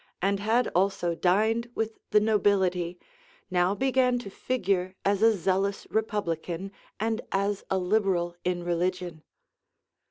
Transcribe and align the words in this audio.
and 0.19 0.39
had 0.39 0.67
also 0.69 1.13
dined 1.13 1.69
with 1.75 1.99
the 2.09 2.19
nobility, 2.19 2.97
now 3.51 3.75
began 3.75 4.17
to 4.17 4.31
figure 4.31 4.95
as 5.05 5.21
a 5.21 5.31
zealous 5.37 5.85
Republican 5.91 6.71
and 6.99 7.21
as 7.31 7.63
a 7.69 7.77
Liberal 7.77 8.35
in 8.43 8.63
religion. 8.63 9.21